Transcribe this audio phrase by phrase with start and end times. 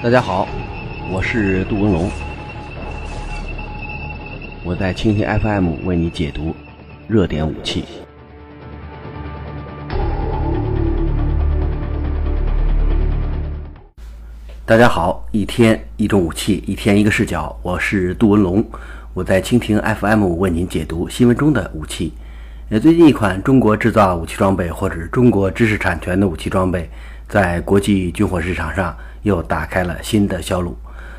[0.00, 0.46] 大家好，
[1.10, 2.08] 我是杜文龙，
[4.62, 6.54] 我在蜻蜓 FM 为你解读
[7.08, 7.84] 热点武器。
[14.64, 18.64] 大家好，一天一种武器，一天一个视角，我是杜文龙，
[19.14, 22.12] 我在蜻蜓 FM 为您解读新闻中的武器。
[22.70, 26.88] 呃，最近一款中国制造武器装备或者中国知识产权的武器装备，
[27.28, 28.96] 在国际军火市场上。
[29.22, 30.78] 又打开了新的销路，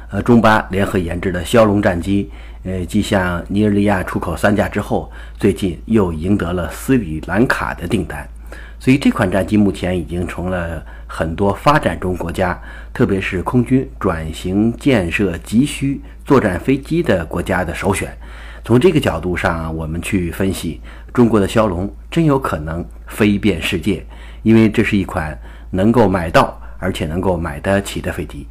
[0.09, 2.31] 呃，中巴联合研制的枭龙战机，
[2.63, 8.27] 呃，继向尼日利亚出口三架之后，最近又赢得了斯里兰卡的订单，
[8.79, 12.59] 所以这款战机目前已经成了很多发展中国家，
[12.93, 18.09] 特别是空军转型建设急需作战飞机的国家的首选。
[18.63, 20.79] 从这个角度上，我们去分析，
[21.13, 24.03] 中国的枭龙真有可能飞遍世界，
[24.41, 25.37] 因为这是一款
[25.71, 26.55] 能够买到。
[26.81, 28.47] 而且能够买得起的飞机。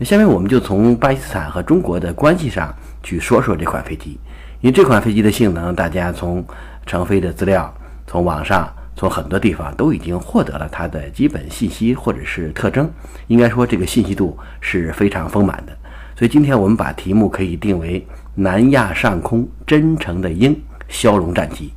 [0.00, 4.18] 下面我们就从巴基斯坦和中国的关系上去说说这款飞机。
[4.62, 6.42] 因为这款飞机的性能，大家从
[6.86, 7.70] 成飞的资料、
[8.06, 12.90] 从网上、从很多地方都已经获得了它的基本信息或者是特征。
[13.26, 15.76] 应该说，这个信息度是非常丰满的。
[16.16, 18.02] 所以今天我们把题目可以定为
[18.34, 21.70] “南亚上空真诚的鹰——枭龙战机”。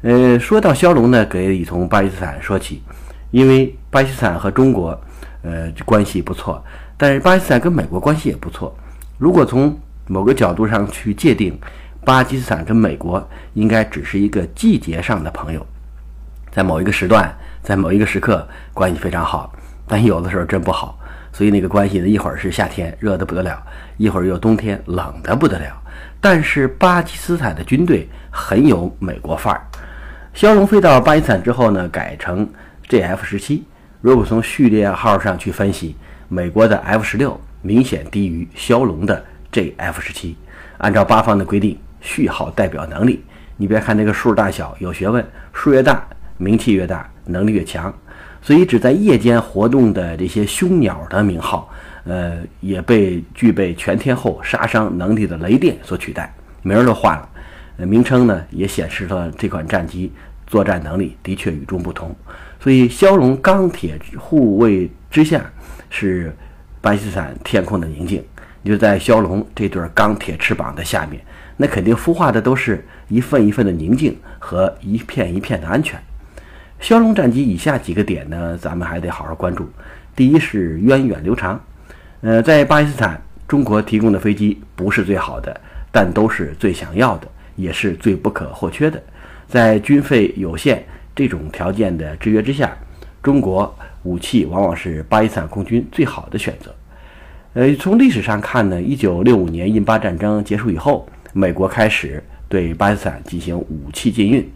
[0.00, 2.82] 呃，说到枭龙呢，可以从巴基斯坦说起，
[3.30, 4.98] 因为巴基斯坦和中国。
[5.42, 6.62] 呃，关系不错，
[6.98, 8.76] 但是巴基斯坦跟美国关系也不错。
[9.16, 9.74] 如果从
[10.06, 11.58] 某个角度上去界定，
[12.04, 15.66] 巴基斯坦跟美国应该只是一个季节上的朋友，
[16.50, 19.50] 在某一个时段，在某一个时刻关系非常好，
[19.88, 20.98] 但有的时候真不好。
[21.32, 23.62] 所以那个关系呢，一会儿是夏天热得不得了，
[23.96, 25.74] 一会儿又冬天冷得不得了。
[26.20, 29.66] 但是巴基斯坦的军队很有美国范儿。
[30.34, 32.46] 枭龙飞到巴基斯坦之后呢，改成
[32.90, 33.62] JF 十七。
[34.00, 35.94] 如果从序列号上去分析，
[36.28, 40.36] 美国的 F 十六明显低于枭龙的 JF 十七。
[40.78, 43.22] 按照八方的规定，序号代表能力。
[43.56, 46.02] 你别看那个数大小有学问，数越大，
[46.36, 47.94] 名气越大，能力越强。
[48.42, 51.70] 所以，只在夜间活动的这些凶鸟的名号，
[52.04, 57.28] 呃，也被具备全天候杀伤能力的雷电所取代，名儿都换了。
[57.76, 60.10] 呃，名称呢，也显示了这款战机
[60.46, 62.16] 作战能力的确与众不同。
[62.62, 65.50] 所以，枭龙钢铁护卫之下
[65.88, 66.30] 是
[66.82, 68.22] 巴基斯坦天空的宁静。
[68.62, 71.18] 就在枭龙这对钢铁翅膀的下面，
[71.56, 75.98] 那肯定孵化的都是一份一份的宁静和一片一片的安全。
[76.78, 79.66] 枭龙战机以下几个点呢，咱们还得好好关注。
[80.14, 81.58] 第一是源远流长。
[82.20, 85.58] 呃，在巴基斯坦，中国提供的飞机不是最好的，
[85.90, 89.02] 但都是最想要的，也是最不可或缺的。
[89.48, 90.84] 在军费有限。
[91.20, 92.74] 这种条件的制约之下，
[93.22, 96.74] 中国武器往往是巴基斯坦空军最好的选择。
[97.52, 104.50] 呃，从历史上看呢，一九六五年印巴战争结束以后，美国开始对巴基斯坦进行武器禁运。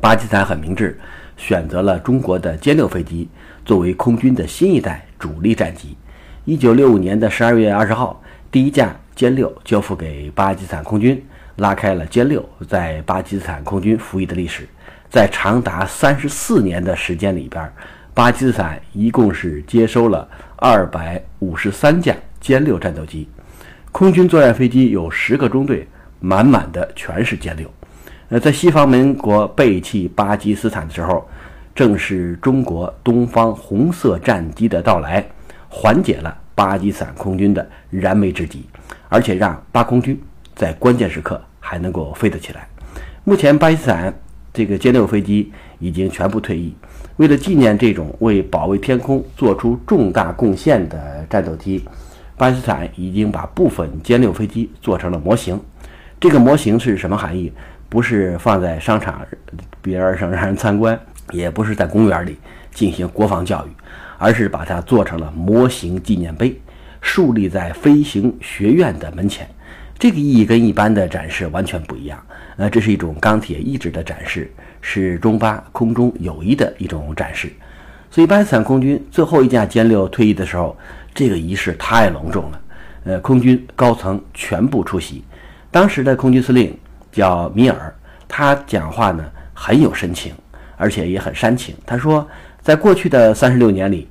[0.00, 0.98] 巴基斯坦很明智，
[1.36, 3.28] 选择了中国的歼六飞机
[3.64, 5.96] 作为空军的新一代主力战机。
[6.44, 8.20] 一九六五年的十二月二十号，
[8.50, 11.24] 第一架歼六交付给巴基斯坦空军，
[11.54, 14.66] 拉开了歼六在巴基斯坦空军服役的历史。
[15.08, 17.72] 在长达三十四年的时间里边，
[18.12, 23.28] 巴基斯坦一共是接收了二百五十三架歼六战斗机，
[23.92, 25.86] 空军作战飞机有十个中队，
[26.18, 27.70] 满满的全是歼六。
[28.28, 31.26] 呃，在西方盟国背弃巴基斯坦的时候，
[31.74, 35.24] 正是中国东方红色战机的到来，
[35.68, 38.68] 缓解了巴基斯坦空军的燃眉之急，
[39.08, 40.20] 而且让巴空军
[40.54, 42.66] 在关键时刻还能够飞得起来。
[43.22, 44.12] 目前巴基斯坦。
[44.56, 46.74] 这个歼六飞机已经全部退役。
[47.18, 51.84] 为了纪念这种为保卫天空做出重大贡献的战斗机，
[52.38, 55.60] 巴基斯坦已经把部分歼六飞机做成了模型。
[56.18, 57.52] 这个模型是什么含义？
[57.90, 59.20] 不是放在商场
[59.82, 60.98] 边上让人参观，
[61.32, 62.36] 也不是在公园里
[62.72, 63.70] 进行国防教育，
[64.16, 66.58] 而是把它做成了模型纪念碑，
[67.00, 69.46] 树立在飞行学院的门前。
[69.98, 72.22] 这个意义跟一般的展示完全不一样，
[72.56, 74.52] 呃，这是一种钢铁意志的展示，
[74.82, 77.50] 是中巴空中友谊的一种展示。
[78.10, 80.76] 所以巴基斯坦空军最后一架歼六退役的时候，
[81.14, 82.60] 这个仪式太隆重了，
[83.04, 85.24] 呃，空军高层全部出席。
[85.70, 86.76] 当时的空军司令
[87.10, 87.94] 叫米尔，
[88.28, 90.34] 他讲话呢很有深情，
[90.76, 91.74] 而且也很煽情。
[91.86, 92.26] 他说，
[92.60, 94.06] 在过去的三十六年里，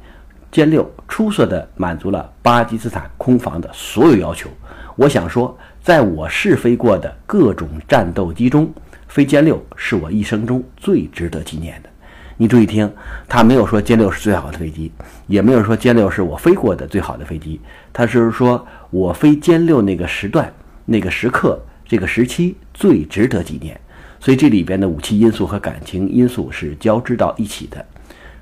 [0.52, 4.50] 歼六出色地满足了巴基斯坦空防的所有要求。
[4.96, 5.56] 我想说。
[5.86, 8.74] 在我试飞过的各种战斗机中，
[9.08, 11.90] 飞歼六是我一生中最值得纪念的。
[12.38, 12.92] 你注意听，
[13.28, 14.92] 他没有说歼六是最好的飞机，
[15.28, 17.62] 也没有说歼六是我飞过的最好的飞机，
[17.94, 20.52] 他是说我飞歼六那个时段、
[20.86, 23.80] 那个时刻、这个时期最值得纪念。
[24.20, 27.86] 所以这里边的武器因素和感情因素是交织到一起的。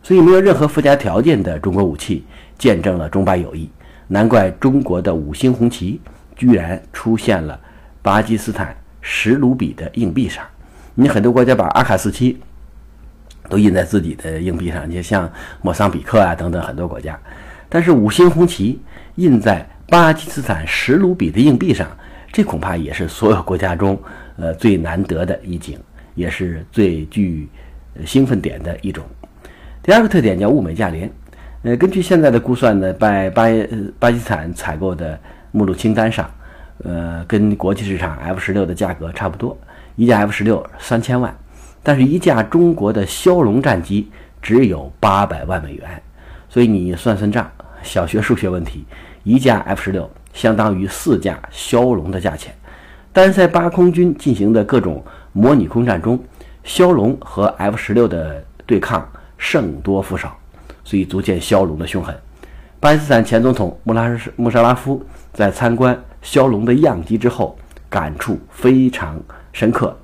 [0.02, 2.24] 所以没有任何附加条件的中国武器
[2.58, 3.70] 见证了中巴友谊，
[4.08, 6.00] 难怪中国的五星红旗
[6.44, 7.58] 居然出现了
[8.02, 10.44] 巴基斯坦十卢比的硬币上。
[10.94, 12.38] 你很多国家把阿卡四七
[13.48, 15.32] 都印在自己的硬币上，你像
[15.62, 17.18] 莫桑比克啊等等很多国家，
[17.70, 18.82] 但是五星红旗
[19.16, 21.88] 印在巴基斯坦十卢比的硬币上，
[22.30, 23.98] 这恐怕也是所有国家中
[24.36, 25.80] 呃最难得的一景，
[26.14, 27.48] 也是最具
[28.06, 29.02] 兴奋点的一种。
[29.82, 31.10] 第二个特点叫物美价廉，
[31.62, 33.48] 呃，根据现在的估算呢，在巴
[33.98, 35.18] 巴基斯坦采购的
[35.54, 36.30] 目录清单上，
[36.84, 39.58] 呃，跟国际市场 F 十六的价格差不多，
[39.96, 41.34] 一架 F 十六三千万，
[41.82, 44.12] 但是一架中国的枭龙战机
[44.42, 46.04] 只有八百万美元，
[46.50, 47.50] 所以你算算账，
[47.82, 48.86] 小学数学问题，
[49.24, 52.54] 一架 F 十六相当于四架枭龙的价钱，
[53.14, 55.02] 但是在八空军进行的各种
[55.32, 56.22] 模拟空战中，
[56.66, 59.08] 枭龙和 F 十六的对抗。
[59.36, 60.34] 胜多负少，
[60.86, 62.16] 所以足见枭龙的凶狠。
[62.80, 67.58] 巴基斯坦前总统穆拉什穆沙拉夫在参观骁龙的样机之后，
[67.90, 69.20] 感触非常
[69.52, 69.96] 深刻。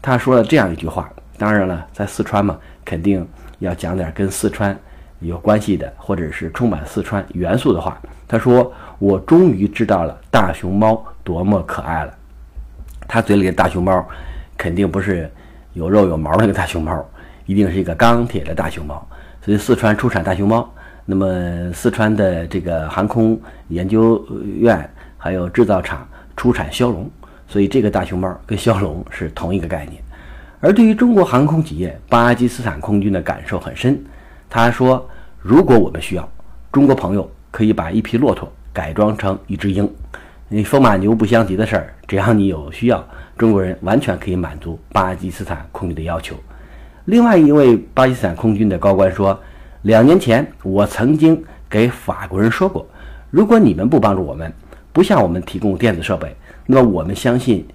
[0.00, 3.26] 他说了这样一句话：“当然了，在四川嘛，肯定
[3.58, 4.78] 要讲点跟四川
[5.18, 12.14] 有关系的，或者是充满四川元素的话。”他说：“我终于知道了大熊猫多么可爱了。”
[13.08, 14.06] 他嘴里的大熊猫，
[14.56, 15.30] 肯定不是
[15.72, 17.04] 有肉有毛那个大熊猫。
[17.46, 19.02] 一定是一个钢铁的大熊猫，
[19.42, 20.70] 所以四川出产大熊猫。
[21.10, 24.22] 那么四川的这个航空研究
[24.58, 24.78] 院
[25.16, 26.06] 还有制造厂
[26.36, 27.10] 出产枭龙，
[27.46, 30.02] 所以这个大熊猫跟枭龙是同一个概念。
[30.60, 33.98] 而对于中国航空企业，巴基斯坦空军的感受很深。
[34.50, 35.08] 他说
[35.40, 36.28] ：“如果我们需要，
[36.70, 39.90] 中国朋友可以把一匹骆驼改装成一只鹰。
[40.46, 43.02] 你风马牛不相及的事儿，只要你有需要，
[43.38, 46.36] 中国人完全可以满足巴基斯坦空军的要求。”
[47.06, 49.40] 另外一位巴基斯坦空军的高官说
[49.82, 52.86] ：“两年前，我曾经给法国人说过，
[53.30, 54.52] 如果你们不帮助我们，
[54.92, 56.34] 不向我们提供电子设备，
[56.66, 57.66] 那么我们相信，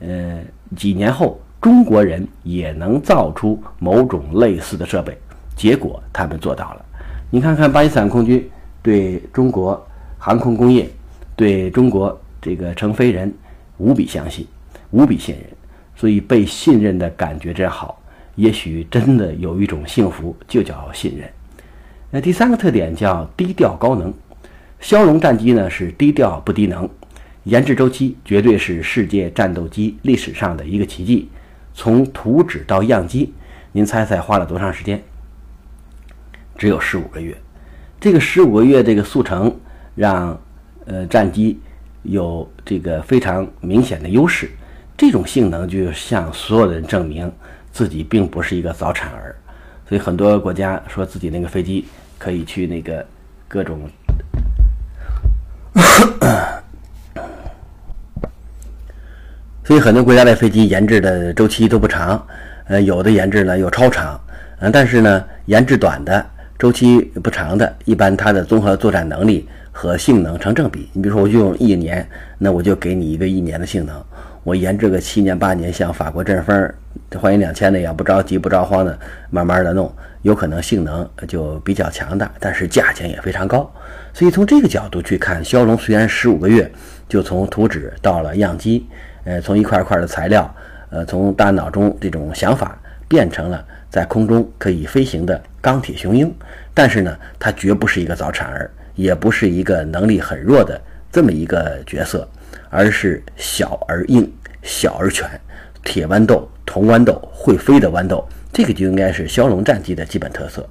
[0.00, 0.40] 呃，
[0.76, 5.16] 几年后中国人也能造出某种类似的设备。
[5.54, 6.84] 结果他们做到了。
[7.30, 8.44] 你看看巴基斯坦空军
[8.82, 9.80] 对中国
[10.18, 10.88] 航空工业、
[11.36, 13.32] 对中国这个乘飞人
[13.78, 14.46] 无比相信，
[14.90, 15.44] 无比信任，
[15.94, 17.98] 所以被信任的感觉真好。”
[18.34, 21.28] 也许真的有一种幸福，就叫信任。
[22.14, 24.12] 那第三个特点叫低调高能。
[24.82, 26.86] 枭龙战机呢是低调不低能，
[27.44, 31.30] 研制周期绝对是世界战斗机历史上的一个奇迹。
[31.72, 33.32] 从图纸到样机，
[33.72, 35.02] 您猜猜花了多长时间？
[36.58, 37.34] 只有十五个月。
[37.98, 39.50] 这个十五个月这个速成，
[39.94, 40.38] 让
[40.84, 41.58] 呃战机
[42.02, 44.50] 有这个非常明显的优势。
[44.98, 47.32] 这种性能就向所有人证明。
[47.72, 49.34] 自己并不是一个早产儿，
[49.88, 51.86] 所以很多国家说自己那个飞机
[52.22, 53.04] 可以去那个
[53.48, 53.80] 各种，
[59.64, 62.24] 所以很多国家的飞机研制的周期都不长，
[62.68, 64.20] 呃，有的研制呢又超长，
[64.60, 66.24] 嗯，但是呢，研制短的
[66.56, 70.88] 周期不长的，一般它的综合作战能力和性能成正比。
[70.92, 72.08] 你比如说，我就用一年，
[72.38, 74.00] 那我就给你一个一年的性能。
[74.44, 76.72] 我研制个七年八年，像法国阵风
[77.20, 78.96] 幻影两千那样不着急不着慌的，
[79.28, 83.70] 慢慢的弄，有可能性能就比较强大，但是价钱也非常高。
[84.14, 86.70] 所以从这个角度去看，骁龙虽然十五个月
[87.08, 88.86] 就从图纸到了样机，
[89.24, 90.54] 呃，从一块块的材料，
[90.90, 96.32] 呃，从大脑中这种想法变成了在空中可以飞行的钢铁雄鹰，
[96.72, 102.28] 但是呢，它绝不是一个早产儿，也不是一个能力很弱的这么一个角色。
[102.74, 104.30] 而是小而硬，
[104.62, 105.28] 小而全，
[105.84, 110.68] 铁豌豆、铜豌豆，会飞的豌豆，这个就应该是枭龙战机的基本特色。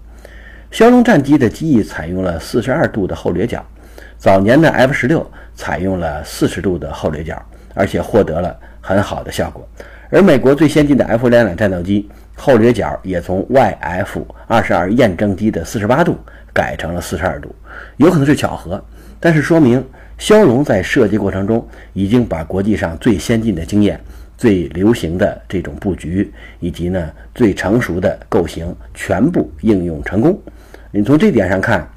[0.72, 3.66] 枭龙战机的机翼采用了四十二度的后掠角，
[4.18, 7.42] 早年的 F 十六采用了四十度的后掠角，
[7.74, 9.68] 而且获得了很好的效果。
[10.10, 16.16] 而美国最先进的 F 两两战斗机后掠角也从 YF 二十二验证机的四十八度
[16.54, 17.54] 改成了四十二度，
[17.98, 18.84] 有可能是巧合，
[19.20, 19.84] 但是说明。
[20.18, 24.00] 骁龙在设计过程中已经把国际上最先进的经验、
[24.42, 30.36] 最流行的这种布局，以及呢最成熟的构型全部应用成功。
[30.90, 31.88] 你从这点上看，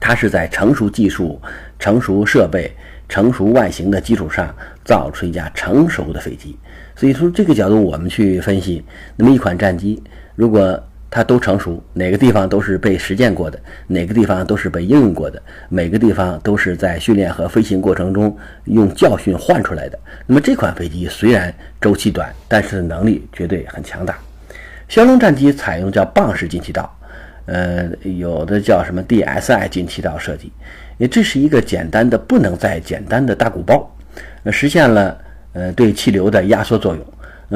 [0.00, 1.42] 它是在成熟技术、
[1.76, 2.70] 成熟设备、
[3.08, 4.54] 成熟外形的基础上
[4.84, 6.56] 造出一架成熟的飞机。
[6.94, 8.84] 所以从这个角度，我们去分析，
[9.16, 10.00] 那么一款战机
[10.36, 10.80] 如果
[11.14, 13.56] 它都成熟，哪个地方都是被实践过的，
[13.86, 19.96] 哪个地方都是被应用过的，每个地方都是在训练和飞行过程中用教训换出来的。
[20.26, 24.18] 那么这款飞机虽然周期短，但是能力绝对很强大。
[24.88, 26.92] 枭龙战机采用叫棒式进气道，
[27.46, 30.50] 呃，有的叫什么 DSI 进气道设计，
[30.98, 33.88] 也这是一个简单的不能再简单的大鼓包，
[34.42, 35.16] 呃，实现了
[35.52, 37.06] 呃对气流的压缩作用。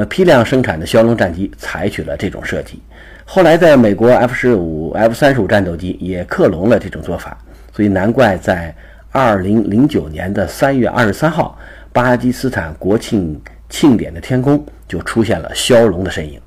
[0.01, 2.81] 那，批量生产的枭龙战机采取了这种设计。
[3.25, 7.37] 后来，在美国 F 十五、F 三十五战斗机也克隆了这种做法，
[7.73, 8.73] 所以难怪在
[9.11, 11.59] 二零零九年的三月二十三号，
[11.91, 13.37] 巴基斯坦国庆
[13.67, 16.39] 庆典的天空就出现了枭龙的身影。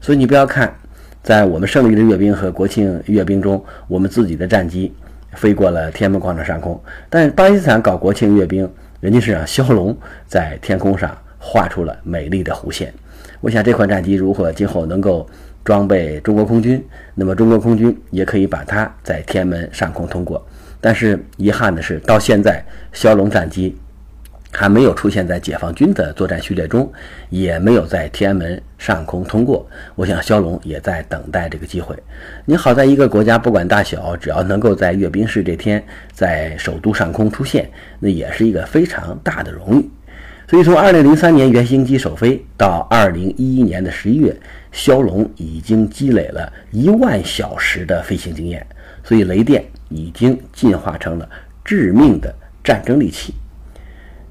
[0.00, 0.72] 所以你不要看，
[1.20, 4.94] 在我们胜利的阅兵和国庆阅兵中，我们自己的战机
[5.32, 9.96] 飞过了天安门广场上空，但巴基斯坦搞国庆阅兵，人家是让枭龙
[10.28, 12.94] 在天空上画出了美丽的弧线。
[13.40, 15.28] 我想这款战机如果今后能够。
[15.62, 16.82] 装备中国空军，
[17.14, 20.44] 那么中国空军也可以把它在天安门上空通过。
[20.80, 23.76] 但是遗憾的是，到现在枭龙战机
[24.50, 26.90] 还没有出现在解放军的作战序列中，
[27.28, 29.68] 也没有在天安门上空通过。
[29.94, 31.94] 我想枭龙也在等待这个机会。
[32.46, 39.90] 你好在一个国家不管大小，只要能够在阅兵式这天在首都上空出现，那也是一个非常大的荣誉。
[40.50, 44.36] 所以，从二零零三年原型机首飞到二零一一年的十一月，
[44.72, 48.66] 枭龙已经积累了一万小时的飞行经验，
[49.04, 51.30] 所以雷电已经进化成了
[51.64, 53.32] 致命的战争利器。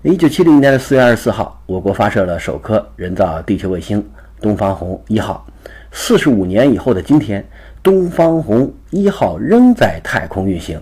[0.02, 4.06] 一九七零年的四月二十四号，我国发射了首颗人造地球卫星
[4.42, 5.48] “东方红一号”。
[5.90, 7.42] 四十五年以后的今天
[7.82, 10.78] ，“东方红一号”仍在太空运行。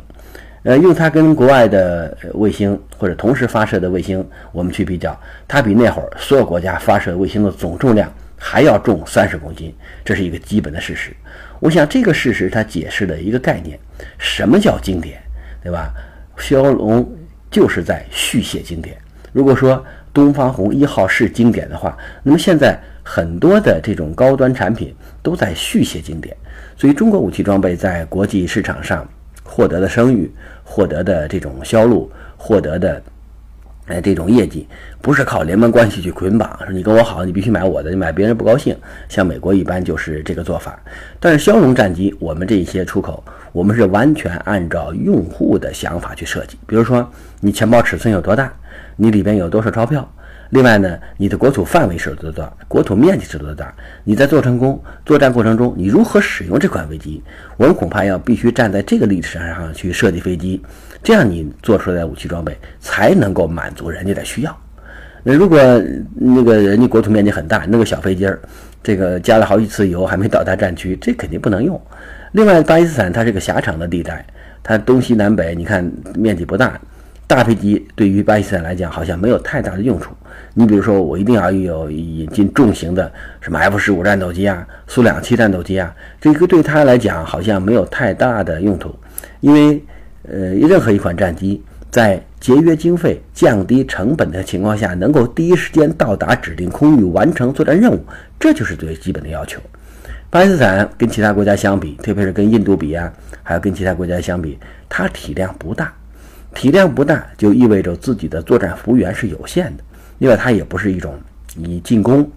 [0.67, 4.21] 呃，用它跟国外的卫星或者同时发射的卫星，
[4.51, 11.15] 我们去比较，它比那会儿所有国家发射卫星的总重量还要重三十公斤，这是一个基本的事实。
[11.61, 13.79] 我想这个事实它解释了一个概念，
[14.17, 15.17] 什么叫经典，
[15.63, 15.89] 对吧？
[16.35, 17.09] 骁龙
[17.49, 18.97] 就是在续写经典。
[19.31, 19.81] 如果说
[20.11, 24.93] 东方红一号是经典的话，那么现在很多的这种高端产品
[25.23, 26.35] 都在续写经典，
[26.75, 29.07] 所以中国武器装备在国际市场上。
[29.47, 30.29] 获得的声誉，
[30.63, 33.01] 获得的这种销路，获得的，
[33.87, 34.67] 哎，这种业绩，
[35.01, 38.75] 不是靠联盟关系去捆绑，说你跟我好，你必须买我的，你买别人不高兴。
[39.07, 40.77] 像美国一般就是这个做法。
[41.19, 43.23] 但是骁龙战机，我们这一些出口，
[43.53, 46.57] 我们是完全按照用户的想法去设计。
[46.67, 48.53] 比如说，你钱包尺寸有多大，
[48.97, 50.07] 你里边有多少钞票。
[50.49, 52.51] 另外呢，你的国土范围是多大？
[52.67, 53.73] 国土面积是多大？
[54.03, 57.21] 你在做成功作战过程中，你如何使用这款飞机？
[57.57, 60.61] 我们恐怕要必须站在这个立场上去设计飞机，
[61.03, 64.57] 这样你做出来的武器装备才能够满足人家的需要。
[65.23, 65.59] 那如果
[66.15, 68.39] 那个人家国土面积很大，那个小飞机儿，
[68.81, 71.79] 这个加了好几次油还没到达战区，这肯定不能用。
[72.31, 74.25] 另外，巴基斯坦它是个狭长的地带，
[74.63, 76.79] 它东西南北你看面积不大。
[77.27, 80.11] 大飞机对于巴基斯坦来讲好像没有太大的用处。
[80.53, 88.95] 你比如说，我一定要有引进重型的什么 F 十五战斗机啊、苏两七战斗机啊，这个对他来讲好像没有太大的用途。
[89.41, 89.83] 因为，
[90.23, 97.99] 呃，任何一款战机在节约经费、降低成本的情况下，能够第一时间到达指定空域完成作战任务，
[98.39, 99.59] 这就是最基本的要求。
[100.29, 103.11] 巴基斯坦跟其他国家相比，特别是跟印度比啊，
[103.43, 104.57] 还有跟其他国家相比，
[104.87, 105.93] 它体量不大。
[106.57, 109.83] 体量不大，就意味着自己的作战服务员是有限的。
[110.17, 111.13] 另外，它也不是一种
[111.55, 112.27] 以进攻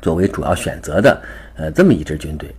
[0.00, 1.22] 作为主要选择的，
[1.56, 2.50] 呃，这么一支军队。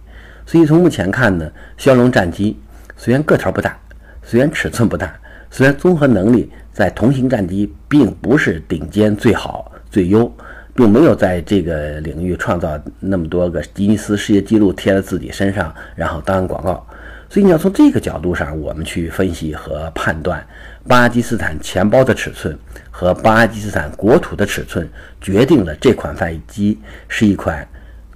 [0.46, 2.56] 所以从目前看呢，枭龙战机
[2.96, 3.76] 虽然个头不大，
[4.22, 5.12] 虽然尺寸不大，
[5.50, 10.32] 虽然综合能力在同型战机并不是顶尖最好最优，
[10.76, 16.86] 并没有在这个领域创造那么多个吉尼斯世界纪录贴在自己身上，然后当广告。
[17.28, 20.46] 所以你要从这个角度上，我们去分析和判断，
[20.88, 22.58] 巴基斯坦钱包的尺寸
[22.90, 24.88] 和巴基斯坦国土的尺寸，
[25.20, 27.68] 决定了这款飞机是一款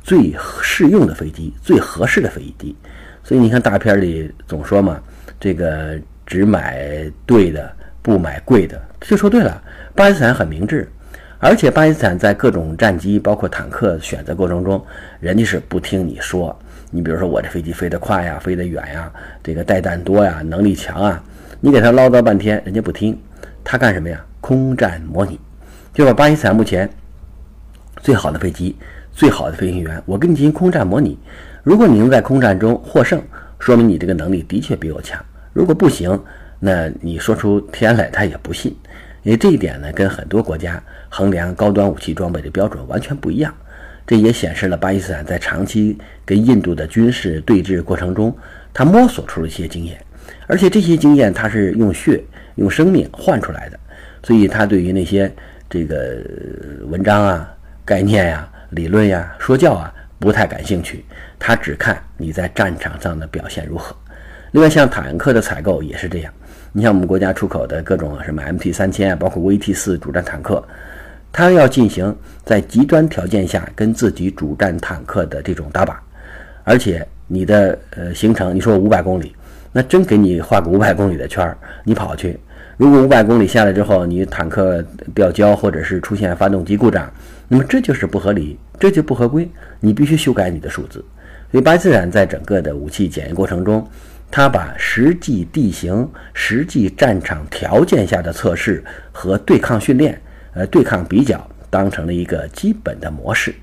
[0.03, 2.75] 最适用的飞机，最合适的飞机。
[3.23, 5.01] 所以你看大片里总说嘛，
[5.39, 9.61] 这个只买对的，不买贵的，就说对了。
[9.95, 10.87] 巴基斯坦很明智，
[11.39, 14.83] 而且巴基斯坦在各种战机，包括坦克选择过程中，
[15.19, 16.57] 人家是不听你说。
[16.91, 19.11] 你比如说，我这飞机飞得快呀，飞得远呀，
[19.43, 21.23] 这个带弹多呀，能力强啊，
[21.59, 23.17] 你给他唠叨半天，人家不听，
[23.63, 24.23] 他干什么呀？
[24.41, 25.39] 空战模拟，
[25.93, 26.87] 就把巴基斯坦目前
[28.01, 28.75] 最好的飞机、
[29.11, 31.17] 最好的飞行员，我跟你进行空战模拟。
[31.63, 33.19] 如果你能在空战中获胜，
[33.57, 35.19] 说明你这个能力的确比我强；
[35.51, 36.21] 如果不行，
[36.59, 38.75] 那你说出天来他也不信。
[39.23, 43.51] 因为这一点呢，跟很多国家衡量高端武器装备的标准完全不一样。
[44.05, 48.37] 这也显示了巴基斯坦在长期跟印度的军事对峙过程中，
[48.71, 49.99] 他摸索出了一些经验，
[50.47, 52.23] 而且这些经验他是用血、
[52.55, 53.79] 用生命换出来的，
[54.23, 55.31] 所以他对于那些
[55.69, 56.17] 这个
[56.87, 57.51] 文章啊、
[57.83, 61.03] 概念呀、理论呀、说教啊不太感兴趣，
[61.37, 63.95] 他只看你在战场上的表现如何。
[64.51, 66.33] 另外，像坦克的采购也是这样，
[66.71, 70.63] 你像我们国家出口的各种什么 MT 三千啊，包括 VT 四主战坦克。
[71.33, 72.15] 他要进行
[72.45, 75.93] 在极端条件下跟自己主战坦克的这种打靶，
[76.63, 79.35] 而且你的呃行程，你说五百公里，
[79.77, 82.39] 那真给你画个五百公里的圈儿，你跑去，
[82.77, 84.81] 如果五百公里下来之后，你坦克
[85.13, 87.11] 掉胶或者是出现发动机故障，
[87.49, 89.45] 那么这就是不合理，这就不合规，
[89.81, 91.03] 你必须修改你的数字。
[91.51, 93.85] 所以巴基斯坦在整个的武器检验过程中，
[94.31, 100.17] 他把实际地形、实际战场条件下的测试和对抗训练。
[100.53, 103.53] 呃，对抗比较当成了一个基本的模式，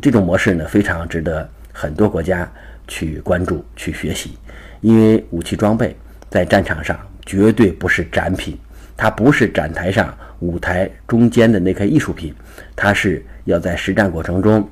[0.00, 2.50] 这种模式呢非常值得很多国家
[2.92, 4.36] 去关注、去学习。
[4.82, 5.96] 因为武器装备
[6.28, 8.58] 在战场上绝对不是展品，
[8.96, 12.34] 它不是展台上舞台中间的那块艺术品，
[12.76, 14.68] 它是要在实战过程中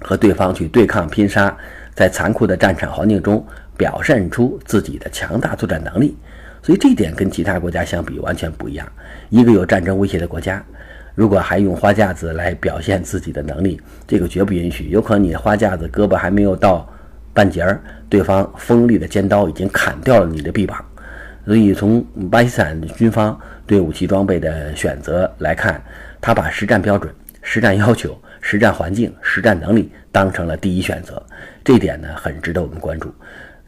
[0.00, 1.54] 和对方去对抗拼杀，
[1.94, 3.44] 在残酷的战场环境中
[3.76, 6.16] 表现出自己的强大作战能力。
[6.62, 8.86] 所以这一点跟其他国家相比完全不一样。
[9.28, 10.64] 一个有战争威胁的国家。
[11.14, 14.88] 如果还用花架子来表现自己的能力，这个绝不允许。
[14.88, 16.88] 有可能你的花架子胳膊还没有到
[17.32, 20.84] 半截儿，对方锋利的尖刀已经砍掉了你的臂膀。
[21.44, 25.82] 所以，从巴基斯坦军方对武器装备的选择来看，
[26.20, 27.12] 他把实战标准、
[27.42, 31.20] 实战要求、实战环境、实战能力当成了第一选择。
[31.64, 33.12] 这点呢，很值得我们关注。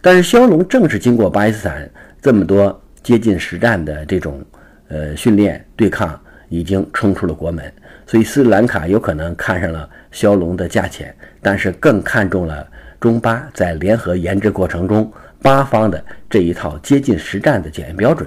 [0.01, 1.91] 但是，枭龙正是经过巴基斯坦
[2.23, 4.45] 这么多接近实战的这种
[4.89, 6.21] 呃训练对抗。
[6.51, 7.73] 已经冲出了国门，
[8.07, 12.65] 所以斯里兰卡有可能看上了骁龙的价钱，但是更看重了
[13.05, 18.27] 中巴在联合研制过程中巴方的这一套接近实战的检验标准。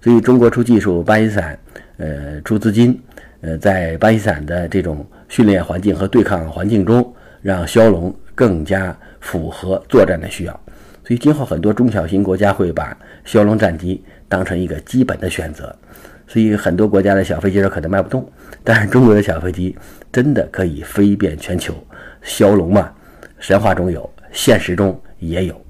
[0.00, 1.58] 所以中国出技术，巴基斯坦
[1.98, 2.98] 呃出资金，
[3.42, 10.60] 呃在巴基斯坦的这种训练环境和对抗环境中，让枭龙更加符合作战的需要。
[11.06, 15.76] 所以今后很多中小型国家会把枭龙战机当成一个基本的选择。
[16.26, 18.26] 所以很多国家的小飞机可能卖不动，
[18.64, 19.76] 但是中国的小飞机
[20.10, 21.74] 真的可以飞遍全球。
[22.24, 22.90] 枭龙嘛，
[23.38, 25.63] 神话中有，现实中也有。